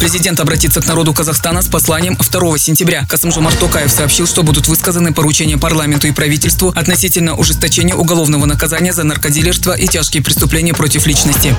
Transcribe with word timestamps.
Президент 0.00 0.40
обратится 0.40 0.80
к 0.80 0.86
народу 0.86 1.14
Казахстана 1.14 1.62
с 1.62 1.68
посланием 1.68 2.16
2 2.16 2.58
сентября. 2.58 3.06
Касымжумар 3.08 3.54
Токаев 3.54 3.90
сообщил, 3.90 4.26
что 4.26 4.42
будут 4.42 4.68
высказаны 4.68 5.12
поручения 5.12 5.56
парламенту 5.56 6.06
и 6.06 6.12
правительству 6.12 6.72
относительно 6.74 7.34
ужесточения 7.34 7.94
уголовного 7.94 8.46
наказания 8.46 8.92
за 8.92 9.04
наркодилерство 9.04 9.72
и 9.72 9.86
тяжкие 9.86 10.22
преступления 10.22 10.74
против 10.74 11.06
личности. 11.06 11.54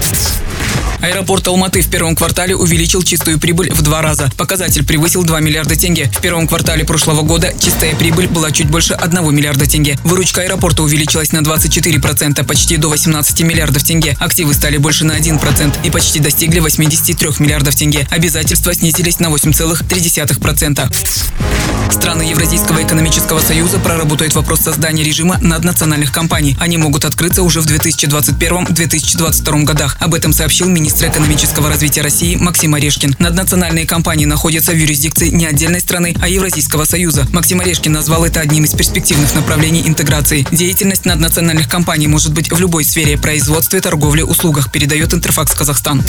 Аэропорт 0.99 1.47
Алматы 1.47 1.81
в 1.81 1.89
первом 1.89 2.15
квартале 2.15 2.55
увеличил 2.55 3.03
чистую 3.03 3.39
прибыль 3.39 3.71
в 3.71 3.81
два 3.83 4.01
раза. 4.01 4.31
Показатель 4.35 4.83
превысил 4.83 5.23
2 5.23 5.39
миллиарда 5.41 5.75
тенге. 5.75 6.11
В 6.11 6.21
первом 6.21 6.47
квартале 6.47 6.85
прошлого 6.85 7.21
года 7.21 7.53
чистая 7.59 7.95
прибыль 7.95 8.27
была 8.27 8.51
чуть 8.51 8.69
больше 8.69 8.93
1 8.93 9.35
миллиарда 9.35 9.67
тенге. 9.67 9.97
Выручка 10.03 10.41
аэропорта 10.41 10.81
увеличилась 10.81 11.31
на 11.31 11.39
24%, 11.39 12.43
почти 12.45 12.77
до 12.77 12.89
18 12.89 13.41
миллиардов 13.41 13.83
тенге. 13.83 14.17
Активы 14.19 14.53
стали 14.55 14.77
больше 14.77 15.05
на 15.05 15.17
1% 15.17 15.85
и 15.85 15.91
почти 15.91 16.19
достигли 16.19 16.59
83 16.59 17.29
миллиардов 17.39 17.75
тенге. 17.75 18.07
Обязательства 18.17 18.73
снизились 18.73 19.19
на 19.19 19.27
8,3%. 19.27 21.76
Страны 21.91 22.23
Евразийского 22.23 22.83
экономического 22.83 23.39
союза 23.39 23.79
проработают 23.79 24.33
вопрос 24.35 24.61
создания 24.61 25.03
режима 25.03 25.37
наднациональных 25.41 26.11
компаний. 26.11 26.57
Они 26.59 26.77
могут 26.77 27.05
открыться 27.05 27.43
уже 27.43 27.61
в 27.61 27.65
2021-2022 27.67 29.63
годах. 29.63 29.97
Об 29.99 30.13
этом 30.13 30.33
сообщил 30.33 30.67
министр 30.67 31.07
экономического 31.07 31.69
развития 31.69 32.01
России 32.01 32.35
Максим 32.35 32.73
Орешкин. 32.73 33.15
Наднациональные 33.19 33.85
компании 33.85 34.25
находятся 34.25 34.71
в 34.71 34.75
юрисдикции 34.75 35.29
не 35.29 35.45
отдельной 35.45 35.79
страны, 35.79 36.15
а 36.21 36.27
Евразийского 36.27 36.85
союза. 36.85 37.27
Максим 37.31 37.61
Орешкин 37.61 37.91
назвал 37.91 38.25
это 38.25 38.39
одним 38.39 38.65
из 38.65 38.73
перспективных 38.73 39.33
направлений 39.35 39.83
интеграции. 39.85 40.47
Деятельность 40.51 41.05
наднациональных 41.05 41.67
компаний 41.67 42.07
может 42.07 42.33
быть 42.33 42.51
в 42.51 42.59
любой 42.59 42.83
сфере– 42.83 43.17
производстве, 43.27 43.81
торговле, 43.81 44.23
услугах, 44.23 44.71
передает 44.71 45.13
Интерфакс 45.13 45.53
Казахстан. 45.53 46.03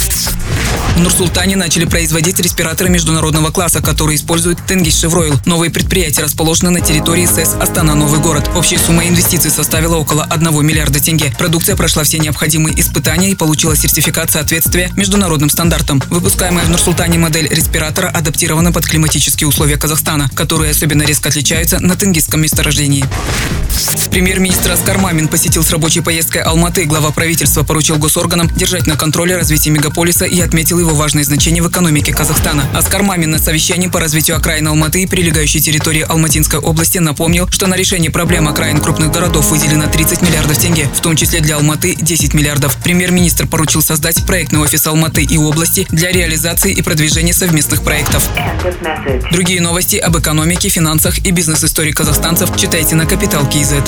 В 0.97 1.01
Нур-Султане 1.01 1.57
начали 1.57 1.85
производить 1.85 2.41
респираторы 2.41 2.91
международного 2.91 3.51
класса, 3.51 3.81
которые 3.81 4.17
используют 4.17 4.65
Тенгиз 4.67 4.99
Шевройл. 4.99 5.35
Новые 5.47 5.68
предприятия 5.71 6.23
расположены 6.23 6.71
на 6.71 6.81
территории 6.81 7.27
СЭС 7.27 7.55
Астана 7.61 7.95
Новый 7.95 8.21
город. 8.21 8.51
Общая 8.57 8.79
сумма 8.79 9.07
инвестиций 9.07 9.51
составила 9.51 9.97
около 9.97 10.25
1 10.25 10.67
миллиарда 10.67 11.01
тенге. 11.01 11.33
Продукция 11.39 11.77
прошла 11.77 12.05
все 12.05 12.19
необходимые 12.19 12.79
испытания 12.81 13.31
и 13.31 13.35
получила 13.35 13.77
сертификат 13.77 14.31
соответствия 14.31 14.91
международным 14.97 15.51
стандартам. 15.51 16.03
Выпускаемая 16.11 16.65
в 16.65 16.71
Нур-Султане 16.71 17.19
модель 17.19 17.49
респиратора 17.49 18.09
адаптирована 18.09 18.73
под 18.73 18.87
климатические 18.87 19.49
условия 19.49 19.77
Казахстана, 19.77 20.31
которые 20.35 20.71
особенно 20.71 21.03
резко 21.03 21.29
отличаются 21.29 21.79
на 21.81 21.97
тенгизском 21.97 22.41
месторождении. 22.41 23.05
Премьер-министр 24.11 24.73
Аскар 24.73 24.99
Мамин 24.99 25.29
посетил 25.29 25.63
с 25.63 25.71
рабочей 25.71 26.01
поездкой 26.01 26.43
Алматы. 26.43 26.85
Глава 26.87 27.11
правительства 27.11 27.63
поручил 27.63 27.97
госорганам 27.99 28.49
держать 28.49 28.87
на 28.87 28.97
контроле 28.97 29.37
развитие 29.37 29.73
мегаполиса 29.73 30.25
и 30.25 30.41
отметил 30.41 30.79
его 30.79 30.91
важное 30.95 31.25
значение 31.25 31.63
в 31.63 31.69
экономике 31.69 32.13
Казахстана. 32.13 32.65
Аскар 32.75 33.03
Мамин 33.03 33.31
на 33.31 33.39
совещании 33.39 33.89
по 33.89 34.01
развитию 34.01 34.37
окраины 34.37 34.69
Алматы 34.69 35.03
и 35.03 35.07
прилегающей 35.07 35.61
территории 35.61 36.03
Алматинской 36.09 36.59
области 36.59 36.99
напомнил, 36.99 37.49
что 37.51 37.67
на 37.67 37.75
решение 37.75 38.11
проблем 38.11 38.49
окраин 38.49 38.81
крупных 38.81 39.13
городов 39.13 39.51
выделено 39.51 39.87
30 39.87 40.23
миллиардов 40.23 40.59
тенге, 40.59 40.89
в 40.95 41.01
том 41.01 41.15
числе 41.15 41.41
для 41.41 41.57
Алматы 41.57 41.95
10 41.95 42.35
миллиардов. 42.35 42.77
Премьер-министр 42.83 43.47
поручил 43.47 43.83
создать 43.83 44.25
проектный 44.27 44.61
офис 44.61 44.87
Алматы 44.87 45.23
и 45.23 45.37
области 45.37 45.87
для 45.91 46.11
реализации 46.13 46.73
и 46.73 46.83
продвижения 46.83 47.35
совместных 47.35 47.83
проектов. 47.83 48.29
Другие 49.31 49.61
новости 49.61 49.97
об 49.97 50.19
экономике, 50.19 50.69
финансах 50.69 51.19
и 51.19 51.31
бизнес-истории 51.31 51.93
казахстанцев 51.93 52.57
читайте 52.57 52.95
на 52.95 53.07
Капитал 53.07 53.47
Киезет. 53.49 53.85